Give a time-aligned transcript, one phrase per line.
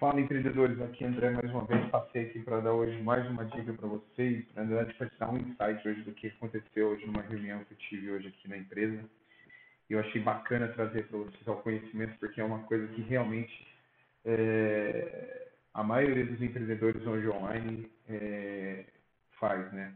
[0.00, 3.70] Fala empreendedores, aqui André mais uma vez passei aqui para dar hoje mais uma dica
[3.74, 7.76] para vocês, para dar um insight hoje do que aconteceu hoje numa reunião que eu
[7.76, 9.04] tive hoje aqui na empresa.
[9.90, 13.68] Eu achei bacana trazer para vocês ao conhecimento porque é uma coisa que realmente
[14.24, 18.86] é, a maioria dos empreendedores hoje online é,
[19.38, 19.92] faz, né?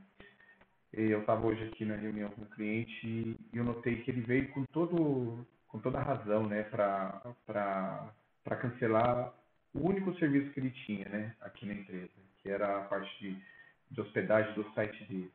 [0.93, 4.48] Eu estava hoje aqui na reunião com o cliente e eu notei que ele veio
[4.48, 7.34] com todo com toda a razão, né, para
[8.61, 9.32] cancelar
[9.75, 12.11] o único serviço que ele tinha, né, aqui na empresa,
[12.43, 13.36] que era a parte de,
[13.90, 15.32] de hospedagem do site dele.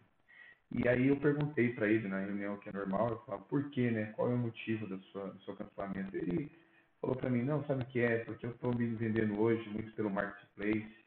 [0.71, 3.89] E aí eu perguntei para ele na reunião que é normal, eu falava, por quê,
[3.89, 4.13] né?
[4.15, 6.15] Qual é o motivo do seu, do seu cancelamento?
[6.15, 6.51] Ele
[7.01, 8.19] falou para mim, não, sabe o que é?
[8.19, 10.99] Porque eu estou me vendendo hoje muito pelo marketplace,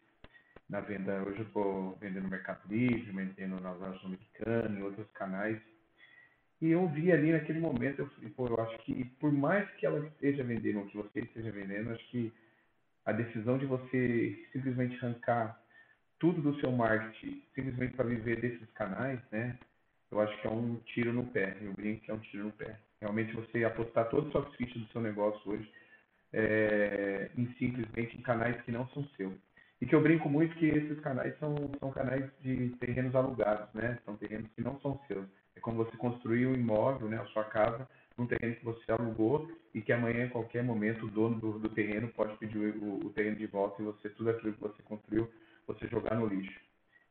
[0.69, 5.06] na venda, hoje eu estou vendendo no Mercado Livre, vendendo na loja americana, em outros
[5.12, 5.61] canais.
[6.61, 9.84] E eu vi ali naquele momento, eu falei, pô, eu acho que por mais que
[9.84, 12.33] ela esteja vendendo, ou que você esteja vendendo, acho que
[13.05, 15.61] a decisão de você simplesmente arrancar
[16.19, 19.58] tudo do seu marketing simplesmente para viver desses canais, né?
[20.11, 21.56] Eu acho que é um tiro no pé.
[21.61, 22.78] Eu brinco que é um tiro no pé.
[23.00, 25.69] Realmente você apostar todas as suas do seu negócio hoje
[26.33, 29.34] é, em simplesmente em canais que não são seus.
[29.80, 33.98] E que eu brinco muito que esses canais são, são canais de terrenos alugados, né?
[34.05, 35.27] São terrenos que não são seus.
[35.56, 37.19] É como você construir um imóvel, né?
[37.19, 41.10] A sua casa num terreno que você alugou e que amanhã, em qualquer momento, o
[41.10, 44.52] dono do, do terreno pode pedir o, o, terreno de volta e você, tudo aquilo
[44.52, 45.30] que você construiu,
[45.66, 46.58] você jogar no lixo.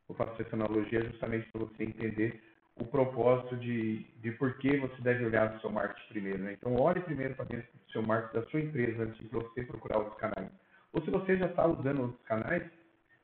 [0.07, 2.41] Eu faço essa analogia justamente para você entender
[2.75, 6.39] o propósito de, de por que você deve olhar o seu marketing primeiro.
[6.39, 6.53] Né?
[6.53, 9.97] Então, olhe primeiro para dentro do seu marketing, da sua empresa, antes de você procurar
[9.99, 10.51] outros canais.
[10.93, 12.63] Ou se você já está usando outros canais,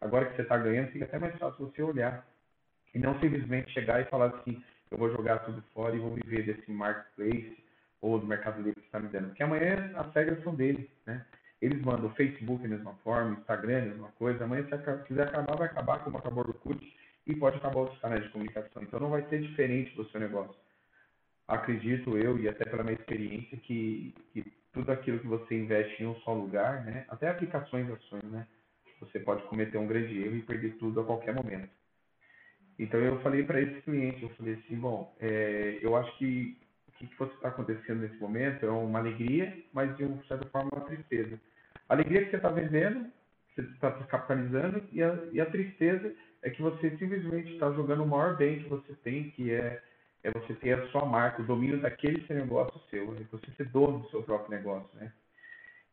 [0.02, 2.26] agora que você está ganhando, fica até mais fácil você olhar.
[2.94, 6.44] E não simplesmente chegar e falar assim, eu vou jogar tudo fora e vou viver
[6.44, 7.58] desse marketplace,
[8.02, 9.28] ou do Mercado Livre que está me dando.
[9.28, 11.26] Porque amanhã as regras são deles, né?
[11.62, 14.44] Eles mandam Facebook da mesma forma, Instagram da mesma coisa.
[14.44, 16.96] Amanhã, se quiser acabar, vai acabar como acabou o Orkut
[17.26, 18.84] e pode acabar outros canais de comunicação.
[18.84, 20.56] Então não vai ser diferente do seu negócio.
[21.48, 26.08] Acredito eu, e até pela minha experiência, que, que tudo aquilo que você investe em
[26.08, 27.06] um só lugar, né?
[27.10, 28.46] Até aplicações ações, né?
[29.00, 31.70] Você pode cometer um grande erro e perder tudo a qualquer momento.
[32.78, 36.58] Então eu falei para esse cliente, eu falei assim, bom, é, eu acho que
[36.98, 41.40] que, está acontecendo nesse momento é uma alegria, mas de uma certa forma uma tristeza.
[41.88, 43.12] A alegria que você está vendendo,
[43.56, 46.14] você está capitalizando, e a, e a tristeza
[46.44, 49.82] é que você simplesmente está jogando o maior bem que você tem, que é,
[50.24, 53.70] é você ter a sua marca, o domínio daquele seu negócio seu, é você ser
[53.70, 55.12] dono do seu próprio negócio, né?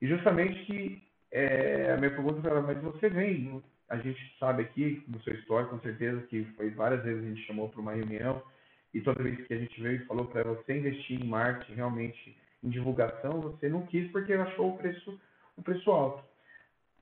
[0.01, 5.03] E justamente que é, a minha pergunta era, mas você vem, a gente sabe aqui
[5.09, 8.43] no seu histórico, com certeza que foi várias vezes a gente chamou para uma reunião,
[8.95, 12.37] e toda vez que a gente veio e falou para você investir em marketing, realmente
[12.63, 15.21] em divulgação, você não quis porque achou o preço,
[15.57, 16.25] o preço alto.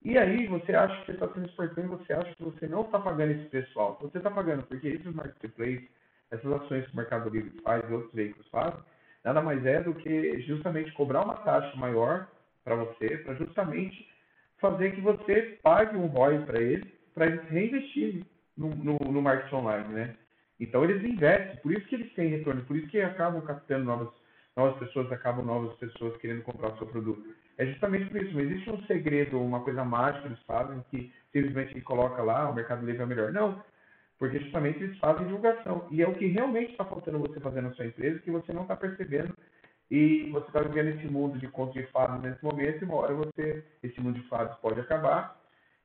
[0.05, 2.99] E aí você acha que você está sendo esforçando, você acha que você não está
[2.99, 4.09] pagando esse preço alto.
[4.09, 5.89] Você está pagando porque esses marketplaces,
[6.31, 8.81] essas ações que o Mercado Livre faz e outros veículos fazem,
[9.23, 12.27] nada mais é do que justamente cobrar uma taxa maior
[12.65, 14.09] para você, para justamente
[14.59, 18.25] fazer que você pague um ROI para ele, para ele reinvestir
[18.57, 20.17] no, no, no marketing online, né?
[20.61, 24.09] Então eles investem, por isso que eles têm retorno, por isso que acabam captando novas,
[24.57, 27.23] novas pessoas, acabam novas pessoas querendo comprar o seu produto.
[27.59, 31.13] É justamente por isso, não existe um segredo, uma coisa mágica que eles fazem que
[31.33, 33.33] simplesmente coloca lá, o Mercado Livre é melhor.
[33.33, 33.63] Não,
[34.19, 35.89] porque justamente eles fazem divulgação.
[35.91, 38.63] E é o que realmente está faltando você fazer na sua empresa, que você não
[38.63, 39.37] está percebendo
[39.91, 43.15] e você está vivendo esse mundo de contos de fadas nesse momento, e uma hora
[43.15, 45.39] você, esse mundo de fadas pode acabar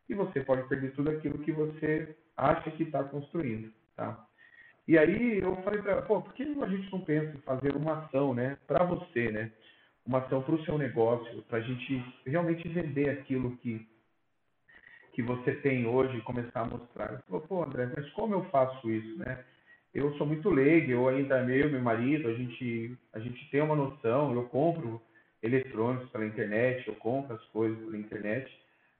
[0.08, 4.26] e você pode perder tudo aquilo que você acha que está construindo, tá?
[4.88, 7.76] E aí eu falei para ela, pô, por que a gente não pensa em fazer
[7.76, 9.52] uma ação, né, para você, né?
[10.06, 13.86] Uma ação para o seu negócio, para a gente realmente vender aquilo que,
[15.12, 17.10] que você tem hoje e começar a mostrar.
[17.10, 19.44] Ela falou, pô, André, mas como eu faço isso, né?
[19.94, 23.76] Eu sou muito leigo, eu ainda meu, meu marido, a gente, a gente tem uma
[23.76, 25.02] noção, eu compro
[25.44, 28.50] eletrônicos pela internet, eu compro as coisas pela internet,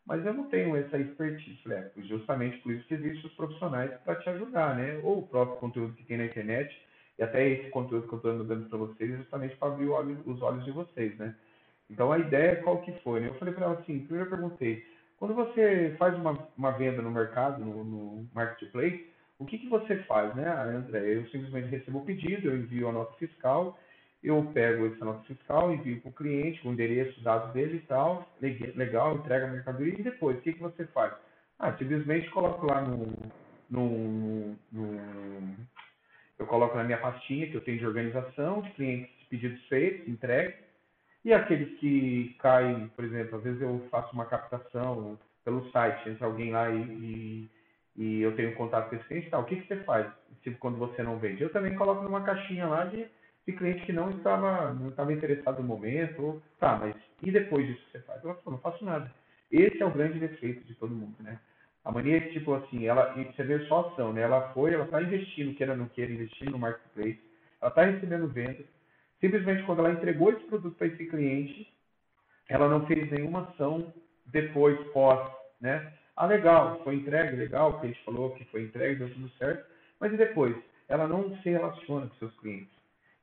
[0.08, 1.92] mas eu não tenho essa expertise, né?
[1.98, 5.00] justamente por isso que existem os profissionais para te ajudar, né?
[5.04, 6.74] Ou o próprio conteúdo que tem na internet,
[7.20, 10.42] e até esse conteúdo que eu estou dando para vocês, é justamente para abrir os
[10.42, 11.36] olhos de vocês, né?
[11.90, 13.28] Então a ideia qual que foi, né?
[13.28, 14.86] Eu falei para ela assim, primeiro eu perguntei,
[15.18, 19.06] quando você faz uma, uma venda no mercado, no, no marketplace,
[19.40, 21.16] o que, que você faz, né, ah, André?
[21.16, 23.78] Eu simplesmente recebo o pedido, eu envio a nota fiscal,
[24.24, 28.28] eu pego essa nota fiscal, envio para o cliente, o endereço, dados dele e tal,
[28.42, 31.14] legal, entrega a mercadoria e depois, o que, que você faz?
[31.60, 33.08] Ah, simplesmente coloco lá no,
[33.70, 35.56] no, no,
[36.38, 40.56] Eu coloco na minha pastinha que eu tenho de organização, de clientes, pedidos feitos, entregue,
[41.26, 46.26] E aqueles que caem, por exemplo, às vezes eu faço uma captação pelo site, entra
[46.26, 47.50] alguém lá e, e,
[47.96, 50.08] e eu tenho contato com esse cliente, tá, o que, que você faz
[50.44, 51.42] tipo, quando você não vende?
[51.42, 53.06] Eu também coloco numa caixinha lá de,
[53.48, 57.82] de cliente que não estava, não estava interessado no momento, tá, mas e depois disso
[57.86, 58.22] que você faz?
[58.22, 59.10] Eu falo, não faço nada.
[59.50, 61.40] Esse é o grande defeito de todo mundo, né?
[61.86, 64.22] A mania é tipo assim, ela, você vê só ação, né?
[64.22, 67.22] Ela foi, ela está investindo, queira ou não queira, investindo no marketplace,
[67.62, 68.66] ela está recebendo vendas.
[69.22, 71.74] Simplesmente quando ela entregou esse produto para esse cliente,
[72.50, 73.94] ela não fez nenhuma ação
[74.26, 75.94] depois, pós, né?
[76.18, 79.66] Ah, legal, foi entregue, legal, o cliente falou que foi entregue, deu tudo certo.
[80.02, 80.56] Mas e depois?
[80.90, 82.77] Ela não se relaciona com seus clientes.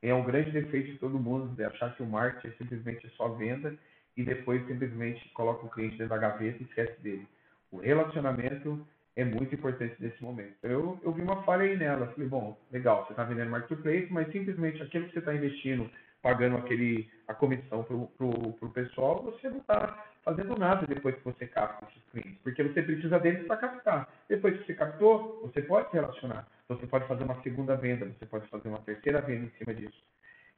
[0.04, 3.28] É um grande defeito de todo mundo de achar que o marketing é simplesmente só
[3.28, 3.74] venda
[4.14, 7.26] e depois simplesmente coloca o cliente dentro da gaveta e esquece dele.
[7.72, 8.86] O relacionamento
[9.16, 10.56] é muito importante nesse momento.
[10.62, 12.08] Eu, eu vi uma falha aí nela.
[12.08, 15.90] Falei, bom, legal, você está vendendo marketplace, mas simplesmente aquilo que você está investindo,
[16.20, 21.46] pagando aquele, a comissão para o pessoal, você não está fazendo nada depois que você
[21.46, 24.08] capta esses clientes, porque você precisa deles para captar.
[24.28, 26.46] Depois que você captou, você pode se relacionar.
[26.69, 30.02] Você pode fazer uma segunda venda, você pode fazer uma terceira venda em cima disso.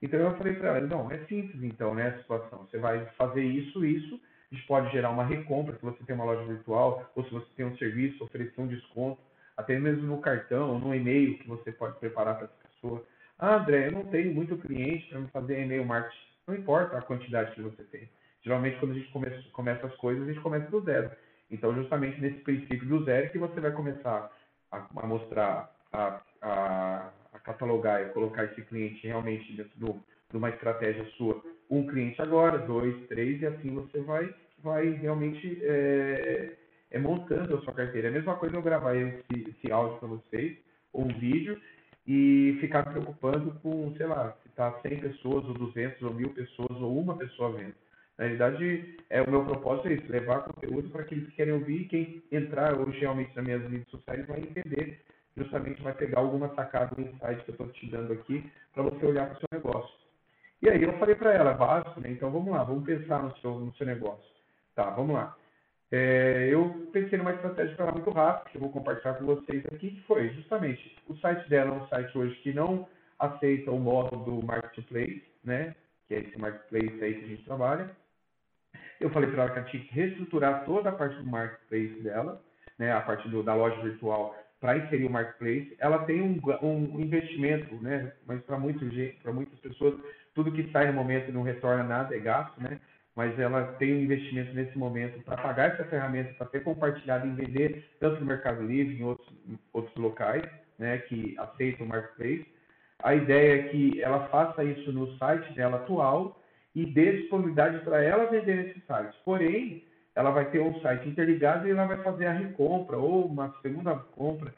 [0.01, 2.67] Então eu falei para ela, não, é simples então, né, a situação.
[2.67, 4.21] Você vai fazer isso, isso,
[4.53, 7.67] isso pode gerar uma recompra se você tem uma loja virtual, ou se você tem
[7.67, 9.21] um serviço, oferecer um desconto,
[9.57, 13.05] até mesmo no cartão, no e-mail que você pode preparar para essa pessoa.
[13.39, 16.27] Ah, André, eu não tenho muito cliente para me fazer e-mail marketing.
[16.47, 18.09] Não importa a quantidade que você tem.
[18.43, 21.11] Geralmente, quando a gente começa, começa as coisas, a gente começa do zero.
[21.51, 24.31] Então, justamente nesse princípio do zero que você vai começar
[24.71, 29.93] a, a mostrar, a, a, a, catalogar e colocar esse cliente realmente dentro do,
[30.31, 31.43] de uma estratégia sua.
[31.71, 34.33] Um cliente agora, dois, três, e assim você vai,
[34.63, 36.53] vai realmente é,
[36.91, 38.09] é montando a sua carteira.
[38.09, 40.57] É a mesma coisa eu gravar esse, esse áudio para vocês,
[40.93, 41.61] ou um vídeo,
[42.07, 46.81] e ficar preocupando com, sei lá, se está 100 pessoas, ou 200, ou 1000 pessoas,
[46.81, 47.75] ou uma pessoa vendo.
[48.17, 51.83] Na realidade, é, o meu propósito é isso, levar conteúdo para aqueles que querem ouvir
[51.83, 55.01] e quem entrar hoje realmente nas minhas redes sociais vai entender,
[55.37, 59.07] justamente vai pegar alguma sacada, um insight que eu estou te dando aqui para você
[59.07, 59.95] olhar para o seu negócio.
[60.63, 62.11] E aí eu falei para ela, básico, né?
[62.11, 64.25] Então vamos lá, vamos pensar no seu, no seu negócio.
[64.75, 65.37] Tá, vamos lá.
[65.93, 69.65] É, eu pensei numa estratégia para ela muito rápida, que eu vou compartilhar com vocês
[69.67, 73.79] aqui, que foi justamente o site dela é um site hoje que não aceita o
[73.79, 75.75] modo do marketplace, né?
[76.09, 77.91] Que é esse marketplace aí que a gente trabalha.
[78.99, 82.43] Eu falei para ela que ela tinha que reestruturar toda a parte do marketplace dela,
[82.79, 84.35] né, a parte do, da loja virtual,
[84.67, 85.77] para inserir o marketplace.
[85.79, 89.95] Ela tem um, um investimento, né, mas para muitas pessoas,
[90.35, 92.81] tudo que sai no momento não retorna nada é gasto, né?
[93.15, 97.31] Mas ela tem um investimento nesse momento para pagar essa ferramenta, para ter compartilhado e
[97.31, 99.33] vender tanto no Mercado Livre, em outros,
[99.73, 100.43] outros locais,
[100.81, 102.45] né, que aceitam o marketplace.
[103.05, 106.43] A ideia é que ela faça isso no site dela atual
[106.75, 109.17] e dê disponibilidade para ela vender nesse site.
[109.25, 109.85] Porém,
[110.17, 113.95] ela vai ter um site interligado e ela vai fazer a recompra ou uma segunda
[113.95, 114.53] compra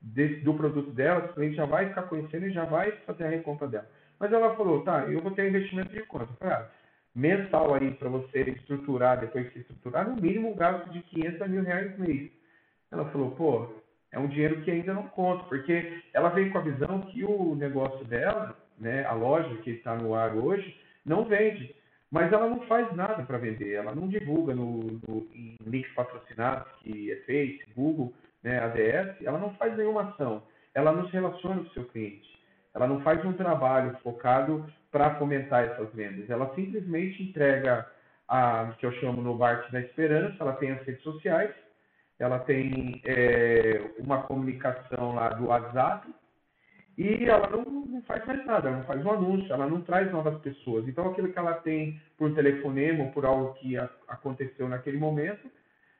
[0.00, 3.28] desse, do produto dela, o cliente já vai ficar conhecendo e já vai fazer a
[3.28, 3.86] recompra dela.
[4.18, 6.32] Mas ela falou, tá, eu vou ter investimento de quanto?
[6.40, 6.66] Ah,
[7.14, 11.62] mensal aí para você estruturar, depois que estruturar, no mínimo um gasto de 500 mil
[11.62, 12.30] reais mês.
[12.90, 13.68] Ela falou, pô,
[14.10, 17.54] é um dinheiro que ainda não conta, porque ela veio com a visão que o
[17.54, 21.74] negócio dela, né, a loja que está no ar hoje, não vende.
[22.12, 26.70] Mas ela não faz nada para vender, ela não divulga no, no, em links patrocinados,
[26.80, 30.42] que é Face, Google, né, ADS, ela não faz nenhuma ação,
[30.74, 32.28] ela não se relaciona com o seu cliente,
[32.74, 37.90] ela não faz um trabalho focado para fomentar essas vendas, ela simplesmente entrega
[38.28, 41.54] a que eu chamo no Bart da Esperança, ela tem as redes sociais,
[42.18, 46.06] ela tem é, uma comunicação lá do WhatsApp,
[46.96, 50.10] e ela não, não, faz mais nada, ela não faz um anúncio, ela não traz
[50.12, 50.86] novas pessoas.
[50.86, 55.50] Então, aquilo que ela tem por telefonema ou por algo que a, aconteceu naquele momento,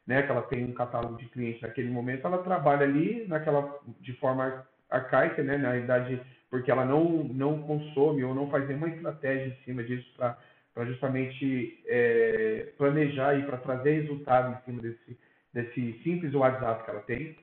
[0.07, 4.13] né, que ela tem um catálogo de clientes naquele momento, ela trabalha ali naquela de
[4.15, 6.21] forma arcaica, né, na idade,
[6.51, 11.83] porque ela não, não consome ou não faz nenhuma estratégia em cima disso para justamente
[11.87, 15.19] é, planejar e para trazer resultado em cima desse,
[15.55, 17.37] desse simples WhatsApp que ela tem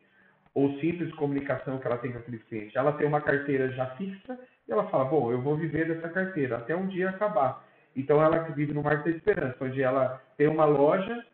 [0.53, 2.77] ou simples comunicação que ela tem com aquele cliente.
[2.77, 6.57] Ela tem uma carteira já fixa e ela fala, bom, eu vou viver dessa carteira
[6.57, 7.63] até um dia acabar.
[7.95, 11.25] Então ela vive no Marco da Esperança, onde ela tem uma loja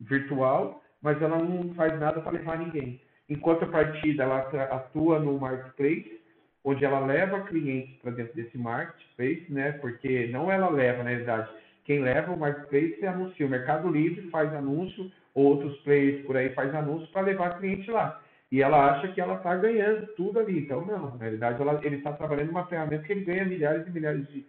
[0.00, 3.00] virtual, mas ela não faz nada para levar ninguém.
[3.28, 4.38] Enquanto a partida ela
[4.70, 6.20] atua no marketplace,
[6.64, 9.72] onde ela leva clientes para dentro desse marketplace, né?
[9.72, 11.50] Porque não ela leva, na verdade,
[11.84, 13.46] quem leva o marketplace é anuncia.
[13.46, 18.21] O Mercado Livre faz anúncio, outros players por aí faz anúncio para levar cliente lá
[18.52, 20.58] e ela acha que ela está ganhando tudo ali.
[20.58, 23.90] Então, não, na realidade, ela, ele está trabalhando uma ferramenta que ele ganha milhares e
[23.90, 24.44] milhares de,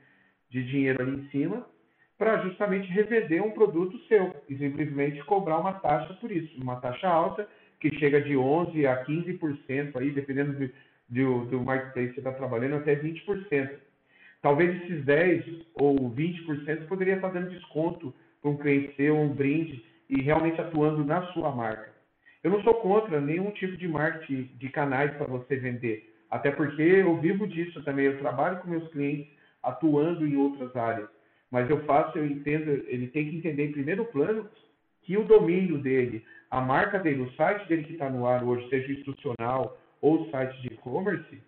[0.50, 1.66] de dinheiro ali em cima,
[2.18, 7.08] para justamente revender um produto seu e simplesmente cobrar uma taxa por isso, uma taxa
[7.08, 7.48] alta
[7.80, 10.70] que chega de 11 a 15% aí, dependendo do,
[11.08, 13.70] do, do marketplace que você está trabalhando, até 20%.
[14.42, 15.46] Talvez esses 10
[15.76, 21.06] ou 20% poderia estar dando desconto para um cliente seu, um brinde, e realmente atuando
[21.06, 21.93] na sua marca.
[22.44, 26.82] Eu não sou contra nenhum tipo de marketing de canais para você vender, até porque
[26.82, 28.06] eu vivo disso também.
[28.06, 29.32] Eu trabalho com meus clientes
[29.62, 31.10] atuando em outras áreas,
[31.50, 34.50] mas eu faço, eu entendo, ele tem que entender em primeiro plano
[35.04, 38.68] que o domínio dele, a marca dele, o site dele que está no ar hoje,
[38.70, 41.42] seja institucional ou site de e-commerce,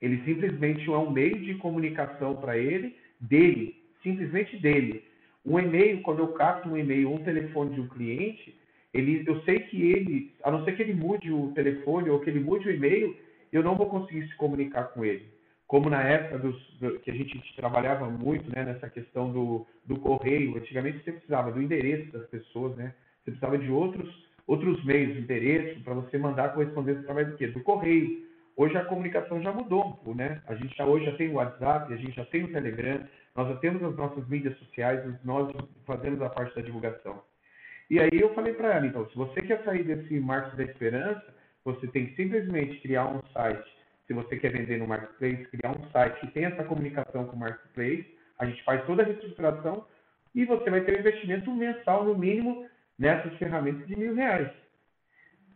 [0.00, 5.04] ele simplesmente é um meio de comunicação para ele, dele, simplesmente dele.
[5.44, 8.56] Um e-mail, quando eu capto um e-mail ou um telefone de um cliente,
[8.92, 12.28] ele, eu sei que ele, a não ser que ele mude o telefone ou que
[12.28, 13.16] ele mude o e-mail,
[13.52, 15.26] eu não vou conseguir se comunicar com ele.
[15.66, 19.98] Como na época dos, do, que a gente trabalhava muito né, nessa questão do, do
[19.98, 22.94] correio, antigamente você precisava do endereço das pessoas, né?
[23.24, 27.46] Você precisava de outros, outros meios, endereço, para você mandar correspondência através do quê?
[27.46, 28.26] Do correio.
[28.54, 30.42] Hoje a comunicação já mudou, né?
[30.46, 33.00] A gente já, hoje já tem o WhatsApp, a gente já tem o Telegram,
[33.34, 35.50] nós já temos as nossas mídias sociais, nós
[35.86, 37.22] fazemos a parte da divulgação.
[37.92, 41.34] E aí eu falei para ela, então, se você quer sair desse marketing da esperança,
[41.62, 43.70] você tem que simplesmente criar um site.
[44.06, 47.38] Se você quer vender no marketplace, criar um site que tem essa comunicação com o
[47.38, 48.06] marketplace,
[48.38, 49.84] a gente faz toda a reestruturação
[50.34, 52.66] e você vai ter um investimento mensal, no mínimo,
[52.98, 54.50] nessas ferramentas de mil reais.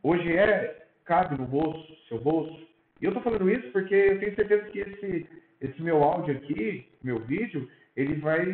[0.02, 2.68] Hoje é, cabe no bolso, seu bolso.
[3.00, 5.26] E eu estou falando isso porque eu tenho certeza que esse,
[5.62, 7.66] esse meu áudio aqui, meu vídeo,
[7.96, 8.44] ele vai,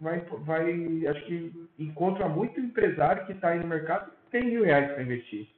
[0.00, 4.92] vai, vai, acho que encontra muito empresário que está aí no mercado tem mil reais
[4.92, 5.48] para investir,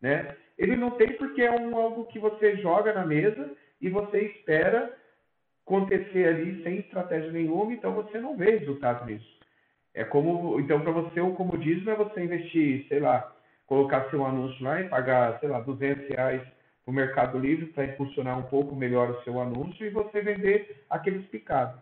[0.00, 0.36] né?
[0.58, 4.96] Ele não tem porque é um, algo que você joga na mesa e você espera
[5.64, 9.40] acontecer ali sem estratégia nenhuma, então você não vê resultado nisso.
[9.94, 13.34] É como, então para você o comodismo é você investir, sei lá,
[13.66, 16.42] colocar seu anúncio lá e pagar, sei lá, 200 reais
[16.86, 21.24] no Mercado Livre para impulsionar um pouco melhor o seu anúncio e você vender aqueles
[21.26, 21.80] picados.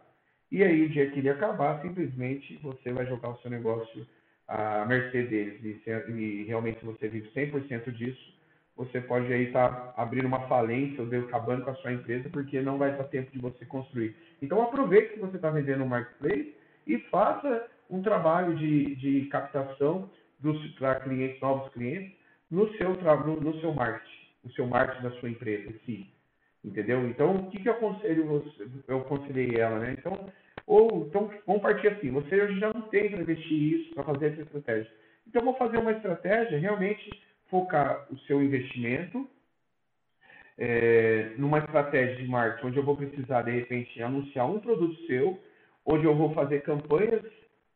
[0.50, 4.06] E aí, o dia que ele acabar, simplesmente você vai jogar o seu negócio
[4.48, 5.64] à mercê deles.
[5.64, 8.40] E, se, e realmente você vive 100% disso,
[8.76, 12.60] você pode aí estar tá abrindo uma falência ou acabando com a sua empresa, porque
[12.60, 14.16] não vai dar tempo de você construir.
[14.42, 16.54] Então, aproveite que você está vendendo no marketplace
[16.86, 20.10] e faça um trabalho de, de captação
[20.78, 22.12] para clientes, novos clientes,
[22.50, 26.19] no seu, no, no seu marketing, no seu marketing da sua empresa em si.
[26.64, 27.06] Entendeu?
[27.08, 28.44] Então, o que, que eu aconselho?
[28.86, 29.96] Eu aconselhei ela, né?
[29.98, 30.30] Então,
[30.66, 34.42] ou, então, vamos partir assim: você já não tem para investir isso, para fazer essa
[34.42, 34.92] estratégia.
[35.26, 37.10] Então, vou fazer uma estratégia, realmente
[37.48, 39.28] focar o seu investimento
[40.58, 45.40] é, numa estratégia de marketing, onde eu vou precisar, de repente, anunciar um produto seu,
[45.86, 47.22] onde eu vou fazer campanhas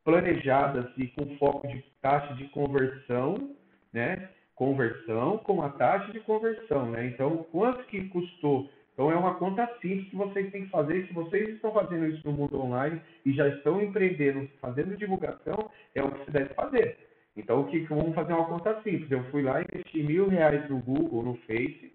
[0.05, 3.57] planejadas e com foco de taxa de conversão,
[3.93, 4.29] né?
[4.54, 7.06] Conversão com a taxa de conversão, né?
[7.06, 8.70] Então, quanto que custou?
[8.92, 11.06] Então, é uma conta simples que vocês têm que fazer.
[11.06, 16.02] Se vocês estão fazendo isso no mundo online e já estão empreendendo, fazendo divulgação, é
[16.02, 16.96] o que você deve fazer.
[17.37, 19.11] Então, o que vamos fazer uma conta simples?
[19.11, 21.92] Eu fui lá e investi mil reais no Google, no Face.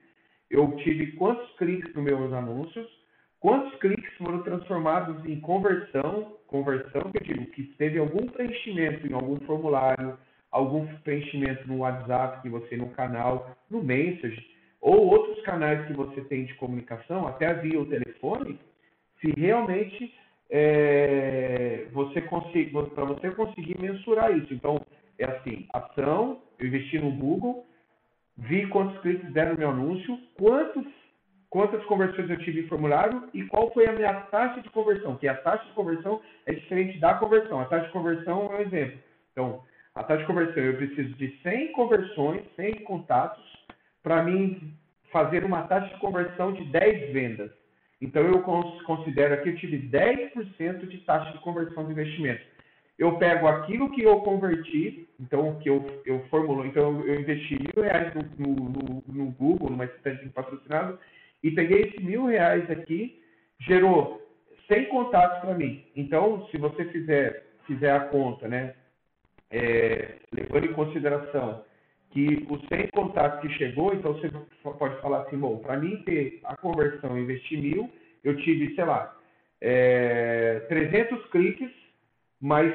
[0.49, 2.87] Eu tive quantos cliques nos meus anúncios?
[3.39, 6.35] Quantos cliques foram transformados em conversão?
[6.47, 10.17] Conversão, que eu digo, que teve algum preenchimento em algum formulário,
[10.51, 14.45] algum preenchimento no WhatsApp que você no canal, no Message,
[14.81, 18.59] ou outros canais que você tem de comunicação, até via o telefone,
[19.19, 20.13] se realmente
[20.49, 24.53] é, você conseguir, para você conseguir mensurar isso.
[24.53, 24.81] Então,
[25.17, 27.65] é assim, ação, eu investi no Google,
[28.37, 30.85] vi quantos cliques deram meu anúncio, quantos,
[31.49, 35.27] quantas conversões eu tive em formulário e qual foi a minha taxa de conversão, que
[35.27, 37.59] a taxa de conversão é diferente da conversão.
[37.59, 38.99] A taxa de conversão é um exemplo.
[39.33, 39.61] Então,
[39.99, 43.43] a taxa de conversão, eu preciso de 100 conversões, 100 contatos,
[44.01, 44.73] para mim
[45.11, 47.51] fazer uma taxa de conversão de 10 vendas.
[48.01, 48.41] Então, eu
[48.85, 52.41] considero aqui, eu tive 10% de taxa de conversão de investimento.
[52.97, 57.83] Eu pego aquilo que eu converti, então, que eu, eu formulo, então, eu investi mil
[57.83, 60.97] reais no, no, no Google, numa estratégia patrocinada,
[61.43, 63.21] e peguei esse mil reais aqui,
[63.59, 64.25] gerou
[64.71, 65.83] 100 contatos para mim.
[65.93, 68.75] Então, se você fizer, fizer a conta, né,
[69.51, 71.63] é, levando em consideração
[72.11, 74.29] que os 100 contatos que chegou, então você
[74.77, 77.89] pode falar assim, bom, para mim ter a conversão e investir mil,
[78.23, 79.15] eu tive, sei lá,
[79.61, 81.69] é, 300 cliques,
[82.41, 82.73] mas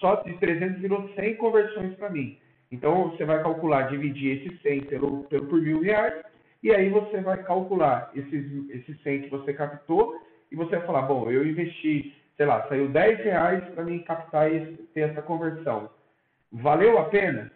[0.00, 2.38] só de 300 virou 100 conversões para mim.
[2.72, 6.24] Então você vai calcular, dividir esses 100 pelo, pelo por mil reais,
[6.62, 11.02] e aí você vai calcular esses, esses 100 que você captou, e você vai falar,
[11.02, 15.90] bom, eu investi sei lá, saiu 10 reais para mim captar e ter essa conversão.
[16.54, 17.50] Valeu a pena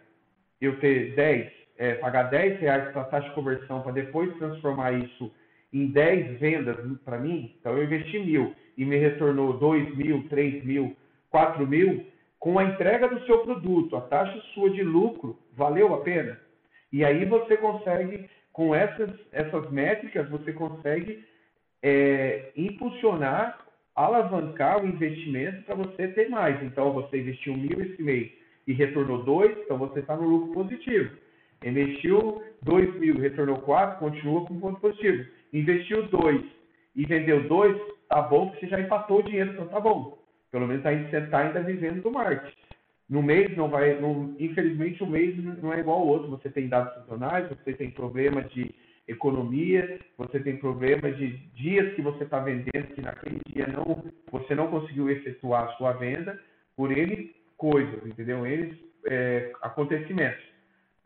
[0.59, 5.33] eu ter 10, é, pagar 10 reais para taxa de conversão para depois transformar isso
[5.71, 6.75] em 10 vendas
[7.05, 7.55] para mim?
[7.57, 10.97] Então eu investi mil e me retornou 2 mil, 3 mil,
[11.29, 12.07] 4 mil.
[12.39, 16.37] Com a entrega do seu produto, a taxa sua de lucro, valeu a pena?
[16.91, 21.25] E aí você consegue, com essas, essas métricas, você consegue
[21.81, 23.65] é, impulsionar,
[23.95, 26.61] alavancar o investimento para você ter mais.
[26.63, 28.38] Então, você investiu mil esse mês
[28.69, 31.09] e retornou dois, então você está no lucro positivo.
[31.65, 35.25] Investiu dois mil, retornou quatro, continua com ponto positivo.
[35.51, 36.39] Investiu dois
[36.95, 37.75] e vendeu dois,
[38.07, 40.19] tá bom, você já empatou o dinheiro, então tá bom.
[40.51, 42.55] Pelo menos aí você está ainda vivendo do marketing.
[43.09, 43.97] No mês não vai,
[44.37, 46.29] infelizmente o mês não é igual ao outro.
[46.29, 48.69] Você tem dados sazonais, você tem problema de
[49.07, 54.53] economia, você tem problema de dias que você está vendendo que naquele dia não, você
[54.53, 56.39] não conseguiu efetuar a sua venda
[56.75, 58.47] por N coisas, entendeu?
[58.47, 58.75] N
[59.05, 60.43] é, acontecimentos.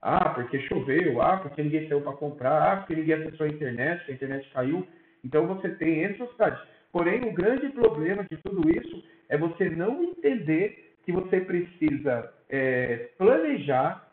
[0.01, 4.09] Ah, porque choveu, ah, porque ninguém saiu para comprar, ah, porque ninguém acessou a internet,
[4.09, 4.87] a internet caiu.
[5.23, 6.59] Então você tem N sociedades.
[6.91, 13.09] Porém, o grande problema de tudo isso é você não entender que você precisa é,
[13.17, 14.07] planejar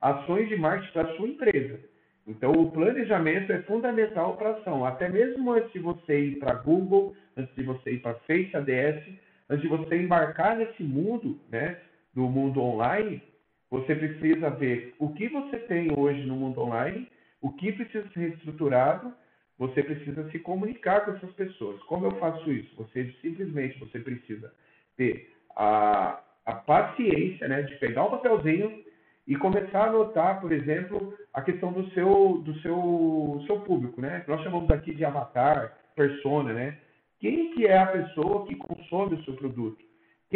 [0.00, 1.80] ações de marketing para sua empresa.
[2.26, 4.84] Então, o planejamento é fundamental para a ação.
[4.84, 9.02] Até mesmo antes de você ir para Google, antes de você ir para Face ADS,
[9.48, 11.78] antes de você embarcar nesse mundo, né,
[12.16, 13.22] do mundo online,
[13.70, 17.06] você precisa ver o que você tem hoje no mundo online,
[17.42, 19.12] o que precisa ser reestruturado,
[19.58, 21.80] você precisa se comunicar com essas pessoas.
[21.82, 22.74] Como eu faço isso?
[22.76, 24.50] Você simplesmente você precisa
[24.96, 28.82] ter a, a paciência né, de pegar um papelzinho
[29.26, 34.24] e começar a anotar, por exemplo, a questão do seu, do seu, seu público, né?
[34.26, 36.78] Nós chamamos aqui de avatar, persona, né?
[37.18, 39.85] Quem que é a pessoa que consome o seu produto?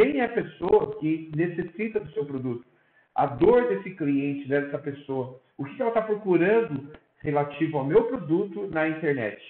[0.01, 2.65] Quem é a pessoa que necessita do seu produto?
[3.15, 5.39] A dor desse cliente, dessa pessoa.
[5.59, 9.43] O que ela está procurando relativo ao meu produto na internet?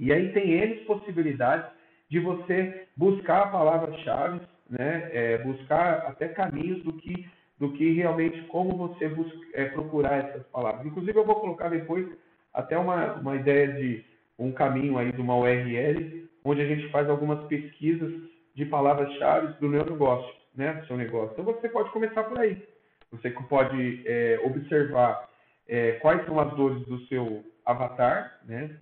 [0.00, 1.70] E aí tem N possibilidades
[2.10, 8.76] de você buscar palavras-chave né, é, buscar até caminhos do que, do que realmente como
[8.76, 10.84] você busca, é, procurar essas palavras.
[10.84, 12.08] Inclusive, eu vou colocar depois
[12.52, 14.04] até uma, uma ideia de
[14.36, 19.68] um caminho aí de uma URL, onde a gente faz algumas pesquisas de palavras-chave do
[19.68, 21.32] meu negócio, né, do seu negócio.
[21.32, 22.62] Então, você pode começar por aí.
[23.10, 25.28] Você pode é, observar
[25.68, 28.76] é, quais são as dores do seu avatar, né,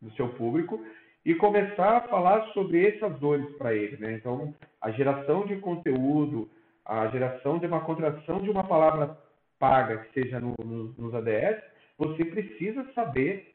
[0.00, 0.84] do seu público,
[1.24, 3.96] e começar a falar sobre essas dores para ele.
[3.98, 4.14] Né?
[4.14, 6.48] Então, a geração de conteúdo,
[6.84, 9.18] a geração de uma contração de uma palavra
[9.58, 11.62] paga, que seja no, no, nos ADS,
[11.98, 13.54] você precisa saber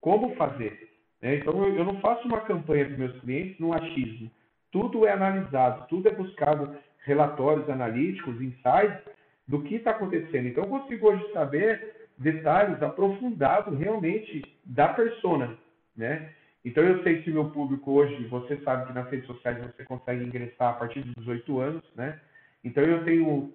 [0.00, 0.90] como fazer.
[1.22, 1.36] Né?
[1.36, 4.30] Então, eu, eu não faço uma campanha para meus clientes no achismo.
[4.70, 9.00] Tudo é analisado, tudo é buscado relatórios analíticos, insights
[9.46, 10.48] do que está acontecendo.
[10.48, 15.56] Então, eu consigo hoje saber detalhes aprofundados realmente da persona,
[15.96, 16.30] né?
[16.64, 20.24] Então eu sei que meu público hoje, você sabe que nas redes sociais você consegue
[20.24, 22.18] ingressar a partir de 18 anos, né?
[22.64, 23.52] Então eu tenho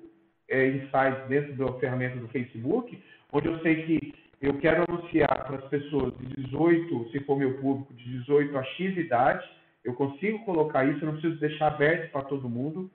[0.47, 2.97] é, insights dentro da ferramenta do Facebook,
[3.33, 7.59] onde eu sei que eu quero anunciar para as pessoas de 18, se for meu
[7.59, 9.45] público, de 18 a X idade,
[9.83, 12.89] eu consigo colocar isso, eu não preciso deixar aberto para todo mundo.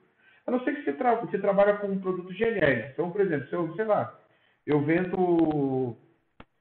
[0.45, 2.89] A não ser que você, tra você trabalha com um produto genérico.
[2.93, 4.17] Então, por exemplo, se eu, sei lá,
[4.65, 5.97] eu vendo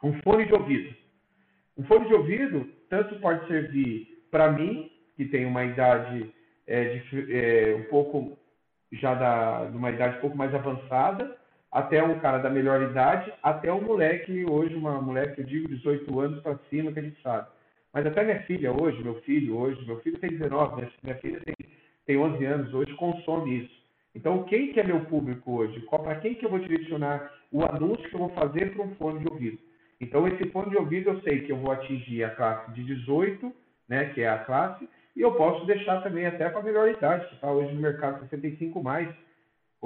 [0.03, 0.95] um fone de ouvido.
[1.79, 6.33] Um fone de ouvido, tanto pode servir para mim, que tem uma idade
[6.67, 8.37] é, de, é, um pouco
[8.93, 11.37] já da, uma idade um pouco mais avançada,
[11.71, 16.21] até um cara da melhor idade, até um moleque, hoje, uma moleque, eu digo, 18
[16.21, 17.49] anos para cima, que a gente sabe.
[17.97, 21.55] Mas até minha filha hoje, meu filho hoje, meu filho tem 19, minha, filha tem,
[22.05, 23.75] tem 11 anos hoje, consome isso.
[24.15, 25.81] Então, quem que é meu público hoje?
[25.81, 29.21] Para quem que eu vou direcionar o anúncio que eu vou fazer para um fone
[29.21, 29.59] de ouvido?
[29.99, 33.51] Então, esse fone de ouvido eu sei que eu vou atingir a classe de 18,
[33.89, 37.27] né, que é a classe, e eu posso deixar também até para a melhor idade,
[37.29, 39.09] que está hoje no mercado 65 mais.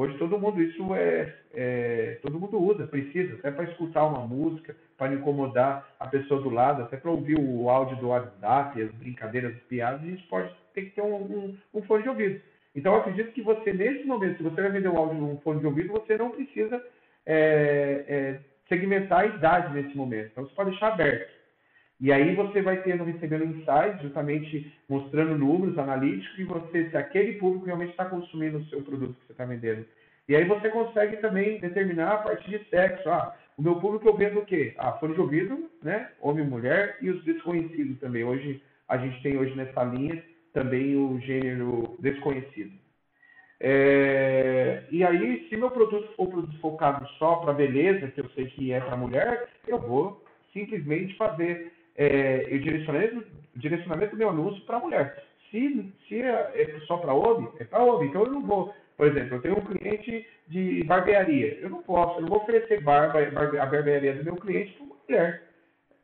[0.01, 4.75] Hoje todo mundo isso é, é todo mundo usa, precisa, até para escutar uma música,
[4.97, 9.55] para incomodar a pessoa do lado, até para ouvir o áudio do WhatsApp, as brincadeiras,
[9.55, 12.41] as piadas, a gente pode ter que ter um, um, um fone de ouvido.
[12.75, 15.67] Então, acredito que você, nesse momento, se você vai vender um áudio num fone de
[15.67, 16.83] ouvido, você não precisa
[17.27, 20.31] é, é, segmentar a idade nesse momento.
[20.33, 21.40] Então, você pode deixar aberto.
[22.01, 27.35] E aí você vai tendo, recebendo insights, justamente mostrando números analíticos e você, se aquele
[27.35, 29.85] público realmente está consumindo o seu produto que você está vendendo.
[30.27, 33.09] E aí você consegue também determinar a partir de sexo.
[33.11, 34.75] Ah, o meu público eu vendo o quê?
[34.79, 36.11] Ah, fone de ouvido, né?
[36.23, 38.25] Homem e mulher e os desconhecidos também.
[38.25, 40.23] Hoje, a gente tem hoje nessa linha
[40.55, 42.73] também o gênero desconhecido.
[43.61, 48.47] É, e aí, se meu produto for produto focado só para beleza, que eu sei
[48.47, 52.59] que é para mulher, eu vou simplesmente fazer é, o
[53.59, 55.23] direcionamento, do meu anúncio para mulher.
[55.51, 58.09] Se, se é, é só para homem, é para homem.
[58.09, 61.59] Então eu não vou, por exemplo, eu tenho um cliente de barbearia.
[61.61, 65.43] Eu não posso, eu não vou oferecer barba, a barbearia do meu cliente para mulher.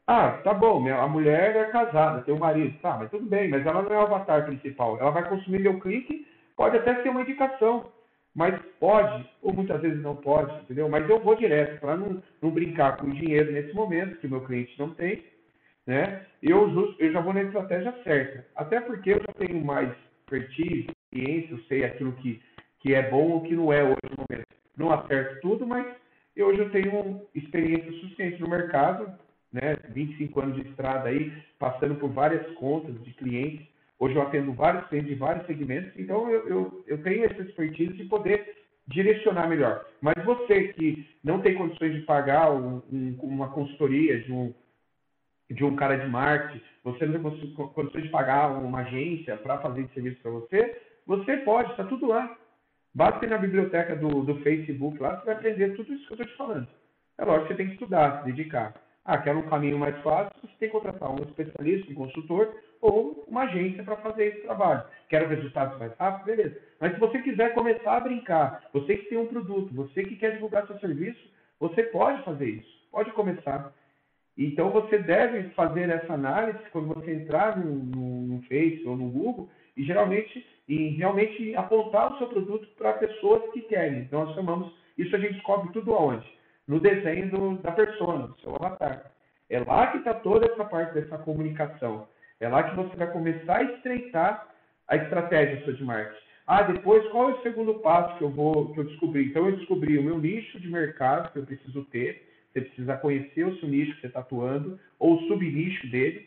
[0.06, 2.78] Ah, tá bom, a mulher é casada, tem um marido.
[2.80, 4.98] Tá, mas tudo bem, mas ela não é o avatar principal.
[5.00, 7.92] Ela vai consumir meu clique Pode até ser uma indicação,
[8.34, 10.88] mas pode, ou muitas vezes não pode, entendeu?
[10.88, 14.30] Mas eu vou direto para não, não brincar com o dinheiro nesse momento, que o
[14.30, 15.22] meu cliente não tem,
[15.86, 16.26] né?
[16.42, 18.46] Eu, eu já vou na estratégia certa.
[18.54, 22.40] Até porque eu já tenho mais expertise, experiência, eu sei aquilo que,
[22.80, 24.46] que é bom ou que não é hoje no momento.
[24.76, 25.86] Não acerto tudo, mas
[26.34, 29.10] eu já tenho experiência suficiente no mercado,
[29.52, 29.76] né?
[29.90, 33.66] 25 anos de estrada aí, passando por várias contas de clientes
[33.98, 37.94] Hoje eu atendo vários clientes de vários segmentos, então eu, eu, eu tenho essa expertise
[37.94, 39.86] de poder direcionar melhor.
[40.02, 44.52] Mas você que não tem condições de pagar um, um, uma consultoria de um,
[45.50, 49.82] de um cara de marketing, você não tem condições de pagar uma agência para fazer
[49.82, 52.36] esse serviço para você, você pode, está tudo lá.
[52.94, 56.16] Basta ir na biblioteca do, do Facebook lá, você vai aprender tudo isso que eu
[56.16, 56.68] estou te falando.
[57.18, 58.74] É lógico que você tem que estudar, se dedicar.
[59.04, 63.24] Ah, quer um caminho mais fácil, você tem que contratar um especialista, um consultor ou
[63.28, 64.82] uma agência para fazer esse trabalho.
[65.08, 66.26] Quero resultados mais rápidos?
[66.26, 66.60] Beleza.
[66.80, 70.32] Mas se você quiser começar a brincar, você que tem um produto, você que quer
[70.32, 71.20] divulgar seu serviço,
[71.60, 72.88] você pode fazer isso.
[72.90, 73.72] Pode começar.
[74.36, 79.08] Então você deve fazer essa análise quando você entrar no, no, no Face ou no
[79.08, 84.00] Google e geralmente e realmente apontar o seu produto para pessoas que querem.
[84.00, 86.36] Então nós chamamos isso a gente descobre tudo aonde?
[86.66, 89.10] no desenho do, da persona, do seu avatar.
[89.48, 92.08] É lá que está toda essa parte dessa comunicação.
[92.40, 94.48] É lá que você vai começar a estreitar
[94.88, 96.26] a estratégia sua de marketing.
[96.46, 99.26] Ah, depois qual é o segundo passo que eu vou que eu descobri?
[99.26, 102.22] Então eu descobri o meu nicho de mercado que eu preciso ter.
[102.56, 106.26] Você precisa conhecer o nicho que você está atuando ou o subnicho dele.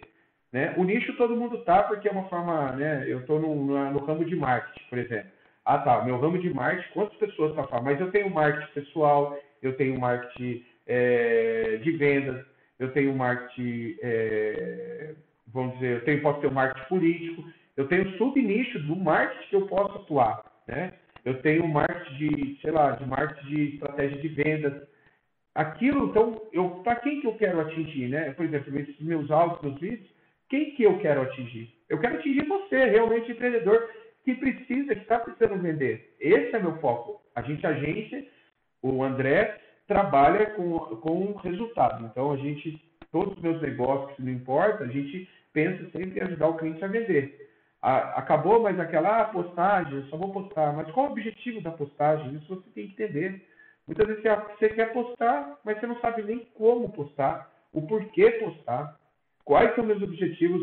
[0.51, 0.75] Né?
[0.77, 3.03] O nicho todo mundo tá porque é uma forma, né?
[3.07, 5.31] Eu estou no, no, ramo de marketing, por exemplo.
[5.65, 6.05] Ah, tá.
[6.05, 7.85] Meu ramo de marketing, quantas pessoas tá falando?
[7.85, 12.45] Mas eu tenho marketing pessoal, eu tenho marketing é, de vendas,
[12.77, 15.15] eu tenho marketing, é,
[15.47, 17.43] vamos dizer, eu tenho, posso ter um marketing político,
[17.75, 20.93] eu tenho subnicho do marketing que eu posso atuar, né?
[21.25, 24.89] Eu tenho marketing de, sei lá, de marketing de estratégia de vendas.
[25.55, 28.31] Aquilo, então, eu para quem que eu quero atingir, né?
[28.31, 30.09] Por exemplo, esses meus áudios, meus vídeos,
[30.49, 31.69] quem que eu quero atingir?
[31.89, 33.89] Eu quero atingir você, realmente empreendedor,
[34.23, 36.15] que precisa, que está precisando vender.
[36.19, 37.21] Esse é meu foco.
[37.35, 38.25] A gente, agência,
[38.81, 42.05] o André trabalha com, com resultado.
[42.05, 42.79] Então, a gente,
[43.11, 46.87] todos os meus negócios, não importa, a gente pensa sempre em ajudar o cliente a
[46.87, 47.49] vender.
[47.81, 50.73] A, acabou, mas aquela ah, postagem, eu só vou postar.
[50.73, 52.35] Mas qual o objetivo da postagem?
[52.35, 53.48] Isso você tem que entender.
[53.89, 58.95] Muitas vezes você quer postar, mas você não sabe nem como postar, o porquê postar,
[59.43, 60.61] quais são meus objetivos,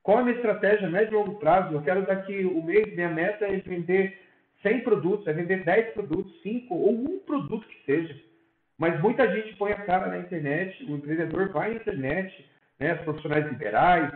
[0.00, 1.74] qual é a minha estratégia médio e longo prazo.
[1.74, 4.16] Eu quero daqui o um mês, minha meta é vender
[4.62, 8.16] 100 produtos, é vender 10 produtos, 5 ou um produto que seja.
[8.78, 12.48] Mas muita gente põe a cara na internet, o empreendedor vai na internet,
[12.78, 14.12] né, os profissionais liberais,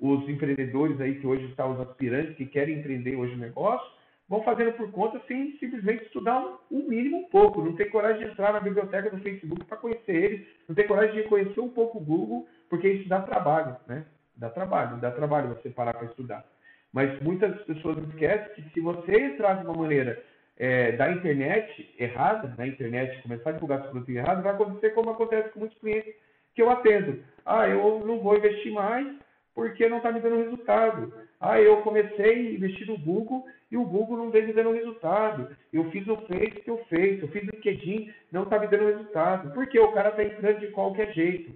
[0.00, 3.86] os empreendedores aí que hoje estão os aspirantes que querem empreender hoje o negócio,
[4.32, 7.90] vão fazendo por conta sem simplesmente estudar o um, um mínimo um pouco, não tem
[7.90, 11.60] coragem de entrar na biblioteca do Facebook para conhecer ele, não tem coragem de conhecer
[11.60, 14.06] um pouco o Google, porque isso dá trabalho, né?
[14.34, 16.46] Dá trabalho, dá trabalho você parar para estudar.
[16.94, 20.24] Mas muitas pessoas esquecem que se você entrar de uma maneira
[20.56, 25.10] é, da internet errada, na internet, começar a divulgar seu produto errado, vai acontecer como
[25.10, 26.14] acontece com muitos clientes
[26.54, 27.22] que eu atendo.
[27.44, 29.06] Ah, eu não vou investir mais
[29.54, 31.12] porque não está me dando resultado.
[31.38, 35.48] Ah, eu comecei a investir no Google e o Google não vem me dando resultado.
[35.72, 38.84] Eu fiz o Face que eu fiz, eu fiz o LinkedIn, não está me dando
[38.84, 39.50] resultado.
[39.54, 41.54] Porque o cara está entrando de qualquer jeito.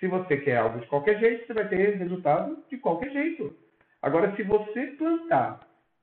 [0.00, 3.54] Se você quer algo de qualquer jeito, você vai ter resultado de qualquer jeito.
[4.00, 5.60] Agora, se você plantar,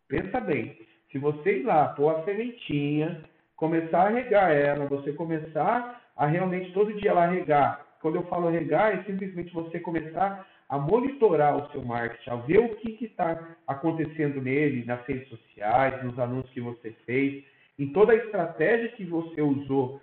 [0.07, 0.77] pensa bem,
[1.11, 3.23] se você ir lá, pôr a sementinha,
[3.55, 7.83] começar a regar ela, você começar a realmente todo dia lá regar.
[7.99, 12.59] Quando eu falo regar, é simplesmente você começar a monitorar o seu marketing, a ver
[12.59, 17.43] o que está acontecendo nele, nas redes sociais, nos anúncios que você fez,
[17.79, 20.01] em toda a estratégia que você usou,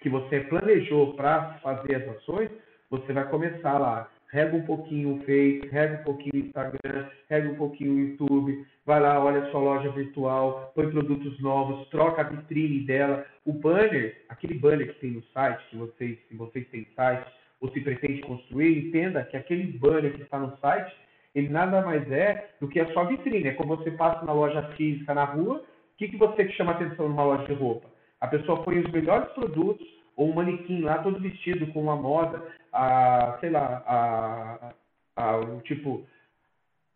[0.00, 2.50] que você planejou para fazer as ações,
[2.90, 7.48] você vai começar lá rega um pouquinho o Face, rega um pouquinho o Instagram, rega
[7.48, 12.20] um pouquinho o YouTube, vai lá, olha a sua loja virtual, põe produtos novos, troca
[12.22, 13.24] a vitrine dela.
[13.46, 17.30] O banner, aquele banner que tem no site, que vocês, se vocês têm site,
[17.64, 20.94] ou se pretende construir, entenda que aquele banner que está no site,
[21.34, 23.48] ele nada mais é do que a sua vitrine.
[23.48, 27.08] É como você passa na loja física na rua, o que, que você chama atenção
[27.08, 27.88] numa loja de roupa?
[28.20, 32.42] A pessoa põe os melhores produtos, ou um manequim lá todo vestido com uma moda,
[32.70, 34.74] a, sei lá, a,
[35.16, 36.04] a, o tipo,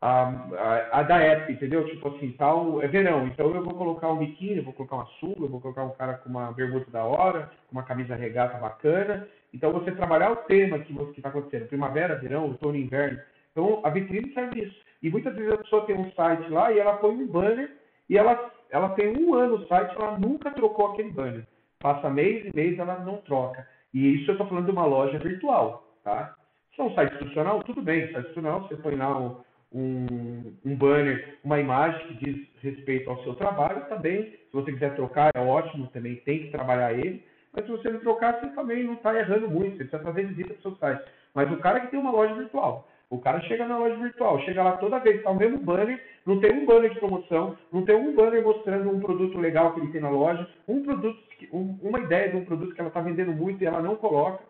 [0.03, 1.87] a, a, a, da época, entendeu?
[1.89, 5.07] Tipo assim, tal, é verão, então eu vou colocar um biquíni, eu vou colocar uma
[5.19, 8.59] sunga, eu vou colocar um cara com uma bermuda da hora, com uma camisa regata
[8.59, 9.27] bacana.
[9.53, 13.19] Então você trabalhar o tema que está acontecendo, primavera, verão, outono, inverno.
[13.53, 14.77] Então a vitrine serve isso.
[15.03, 17.71] E muitas vezes a pessoa tem um site lá e ela põe um banner
[18.09, 21.47] e ela, ela tem um ano no site, ela nunca trocou aquele banner.
[21.79, 23.67] Passa mês e mês, ela não troca.
[23.95, 26.35] E isso eu estou falando de uma loja virtual, tá?
[26.75, 28.07] Se é um site institucional, tudo bem.
[28.07, 29.37] Site institucional, você põe lá um,
[29.73, 34.25] um, um, banner, uma imagem que diz respeito ao seu trabalho também.
[34.25, 37.25] Se você quiser trocar, é ótimo, também tem que trabalhar ele.
[37.53, 39.77] Mas se você não trocar, você também não está errando muito.
[39.77, 41.03] Você precisa fazer visita para o seu site.
[41.35, 44.63] Mas o cara que tem uma loja virtual, o cara chega na loja virtual, chega
[44.63, 47.97] lá toda vez, está o mesmo banner, não tem um banner de promoção, não tem
[47.97, 51.19] um banner mostrando um produto legal que ele tem na loja, um produto,
[51.53, 54.43] um, uma ideia de um produto que ela está vendendo muito e ela não coloca.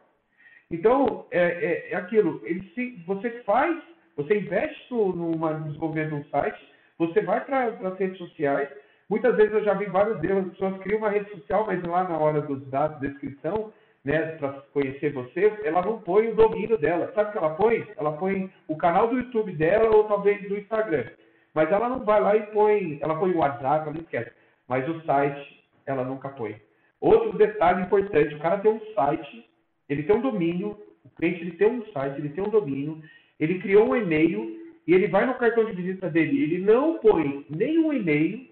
[0.71, 2.41] Então, é, é, é aquilo,
[2.75, 3.81] se, você faz
[4.19, 6.59] você investe no, no desenvolvimento de um site,
[6.99, 8.69] você vai para as redes sociais.
[9.09, 12.05] Muitas vezes eu já vi vários deles, as pessoas criam uma rede social, mas lá
[12.05, 13.73] na hora dos dados, descrição,
[14.05, 17.11] né, para conhecer você, ela não põe o domínio dela.
[17.14, 17.87] Sabe o que ela põe?
[17.97, 21.07] Ela põe o canal do YouTube dela ou talvez do Instagram.
[21.55, 24.31] Mas ela não vai lá e põe, ela põe o WhatsApp, ela não esquece.
[24.68, 26.57] Mas o site, ela nunca põe.
[27.01, 29.49] Outro detalhe importante, o cara tem um site,
[29.88, 33.03] ele tem um domínio, o cliente ele tem um site, ele tem um domínio,
[33.40, 36.42] ele criou um e-mail e ele vai no cartão de visita dele.
[36.42, 38.47] Ele não põe nenhum e-mail,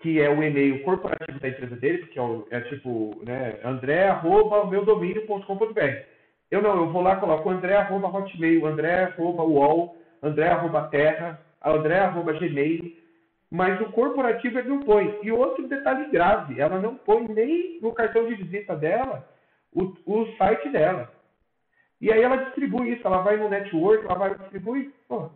[0.00, 6.18] que é o e-mail corporativo da empresa dele, porque é, o, é tipo, né, andré.meudomínio.com.br.
[6.50, 12.96] Eu não, eu vou lá, coloco andré.hotmail, andré.uol, andré.terra, andré.gmail,
[13.50, 15.18] mas o corporativo ele não põe.
[15.22, 19.28] E outro detalhe grave, ela não põe nem no cartão de visita dela
[19.74, 21.12] o, o site dela.
[22.00, 24.92] E aí ela distribui isso, ela vai no network, ela vai distribuir.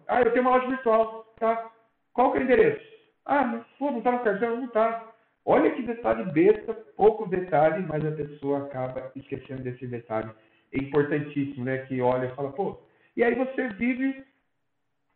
[0.06, 1.70] Ah, eu tenho uma loja virtual, tá?
[2.12, 2.91] Qual que é o endereço?
[3.24, 4.60] Ah, pô, não tá no cartão?
[4.60, 5.12] Não tá.
[5.44, 10.30] Olha que detalhe besta, pouco detalhe, mas a pessoa acaba esquecendo desse detalhe.
[10.72, 11.78] É importantíssimo, né?
[11.78, 12.78] Que olha e fala, pô.
[13.16, 14.24] E aí você vive,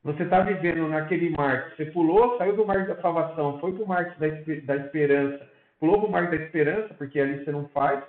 [0.03, 1.77] você está vivendo naquele marco.
[1.77, 4.27] Você pulou, saiu do marco da salvação, foi para o marco da,
[4.64, 8.03] da esperança, pulou para o marco da esperança, porque ali você não faz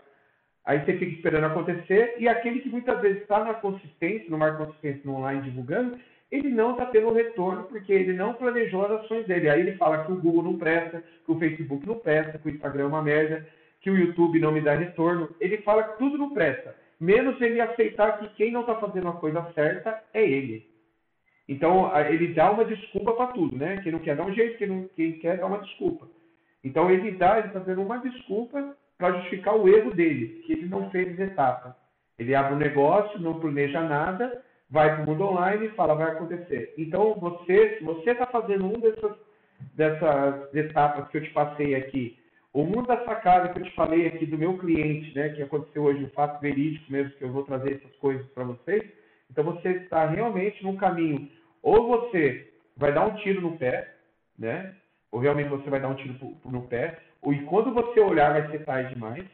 [0.68, 4.66] Aí você fica esperando acontecer, e aquele que muitas vezes está na consistência, no marco
[4.66, 5.98] consistência no online divulgando,
[6.32, 9.50] ele não está tendo retorno porque ele não planejou as ações dele.
[9.50, 12.52] Aí ele fala que o Google não presta, que o Facebook não presta, que o
[12.52, 13.48] Instagram é uma merda,
[13.82, 15.30] que o YouTube não me dá retorno.
[15.40, 19.14] Ele fala que tudo não presta, menos ele aceitar que quem não está fazendo a
[19.14, 20.66] coisa certa é ele.
[21.48, 23.78] Então ele dá uma desculpa para tudo, né?
[23.82, 26.08] Quem não quer dar um jeito, quem, não, quem quer dar uma desculpa.
[26.62, 30.66] Então ele dá, ele está dando uma desculpa para justificar o erro dele, que ele
[30.68, 31.78] não fez etapa.
[32.20, 36.12] Ele abre um negócio, não planeja nada, vai para o mundo online e fala, vai
[36.12, 36.74] acontecer.
[36.78, 39.16] Então, você, se você está fazendo um dessas,
[39.74, 42.18] dessas etapas que eu te passei aqui,
[42.54, 45.84] ou uma das sacadas que eu te falei aqui do meu cliente, né, que aconteceu
[45.84, 48.84] hoje, um fato verídico mesmo, que eu vou trazer essas coisas para vocês,
[49.30, 51.30] então você está realmente num caminho,
[51.62, 53.94] ou você vai dar um tiro no pé,
[54.38, 54.74] né,
[55.12, 58.50] ou realmente você vai dar um tiro no pé, ou e quando você olhar vai
[58.52, 59.26] ser tarde demais,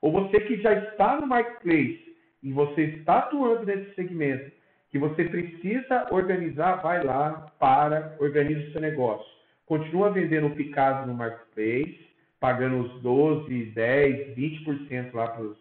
[0.00, 4.50] ou você que já está no marketplace e você está atuando nesse segmento,
[4.90, 9.26] que você precisa organizar, vai lá, para, organiza o seu negócio.
[9.64, 15.56] Continua vendendo picado no marketplace, pagando os 12, 10, 20% lá para os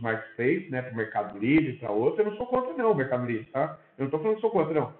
[0.00, 2.22] marketplaces, né, para o Mercado Livre, para outro.
[2.22, 3.78] Eu não sou contra não, Mercado Livre, tá?
[3.98, 4.94] Eu não estou falando que sou contra, não.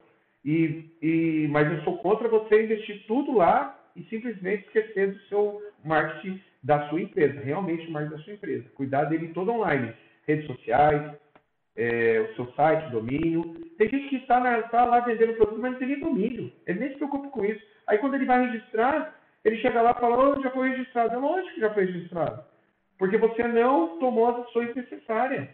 [0.44, 5.62] E, e, mas eu sou contra você investir tudo lá e simplesmente esquecer do seu
[5.84, 8.64] marketing da sua empresa, realmente o marketing da sua empresa.
[8.74, 9.92] Cuidar dele todo online,
[10.26, 11.16] redes sociais,
[11.78, 13.54] é, o seu site, domínio.
[13.78, 16.52] Tem gente que está, tá lá vendendo produto, mas não tem nem domínio.
[16.66, 17.64] Ele nem se preocupa com isso.
[17.86, 19.14] Aí quando ele vai registrar,
[19.44, 21.14] ele chega lá e fala, oh, já foi registrado.
[21.14, 22.44] É lógico que já foi registrado.
[22.98, 25.48] Porque você não tomou as ações necessárias.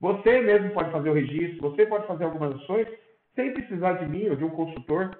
[0.00, 2.88] Você mesmo pode fazer o registro, você pode fazer algumas ações
[3.34, 5.16] sem precisar de mim ou de um consultor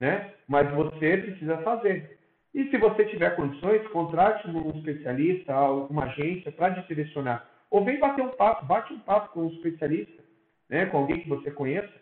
[0.00, 0.32] né?
[0.46, 2.18] Mas você precisa fazer.
[2.54, 5.58] E se você tiver condições, contrate um especialista,
[5.90, 7.48] uma agência para te direcionar.
[7.74, 10.22] Ou vem bater um papo, bate um papo com um especialista,
[10.70, 10.86] né?
[10.86, 11.92] com alguém que você conheça,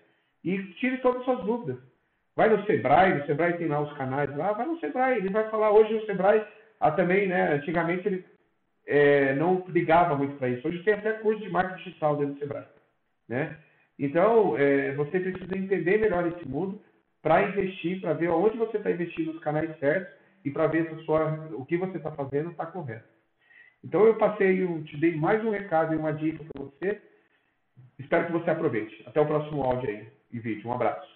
[0.45, 1.79] e tire todas as suas dúvidas.
[2.37, 5.49] Vai no Sebrae, no Sebrae tem lá os canais lá, vai no Sebrae, ele vai
[5.49, 6.45] falar, hoje o Sebrae,
[6.79, 8.23] ah, também, né, antigamente ele
[8.87, 10.69] é, não ligava muito para isso.
[10.69, 12.67] Hoje tem até curso de marketing digital dentro do Sebrae,
[13.27, 13.57] né?
[13.99, 16.83] Então, é, você precisa entender melhor esse mundo
[17.23, 20.13] para investir, para ver onde você está investindo nos canais certos
[20.45, 23.12] e para ver se sua, o que você está fazendo está correto.
[23.85, 27.03] Então, eu passei, eu te dei mais um recado e uma dica para você.
[27.99, 29.03] Espero que você aproveite.
[29.07, 30.69] Até o próximo áudio aí e vídeo.
[30.69, 31.11] Um abraço.